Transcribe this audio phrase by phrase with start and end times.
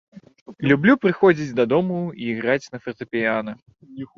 [0.71, 3.51] Люблю прыходзіць дадому і іграць на фартэпіяна.